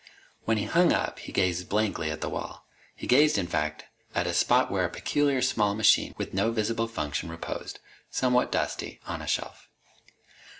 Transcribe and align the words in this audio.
When 0.45 0.57
he 0.57 0.65
hung 0.65 0.91
up, 0.91 1.19
he 1.19 1.31
gazed 1.31 1.69
blankly 1.69 2.09
at 2.09 2.21
the 2.21 2.29
wall. 2.29 2.65
He 2.95 3.05
gazed, 3.05 3.37
in 3.37 3.45
fact, 3.45 3.85
at 4.15 4.25
a 4.25 4.33
spot 4.33 4.71
where 4.71 4.85
a 4.85 4.89
peculiar 4.89 5.43
small 5.43 5.75
machine 5.75 6.15
with 6.17 6.33
no 6.33 6.51
visible 6.51 6.87
function 6.87 7.29
reposed 7.29 7.79
somewhat 8.09 8.51
dusty 8.51 8.99
on 9.05 9.21
a 9.21 9.27
shelf. 9.27 9.67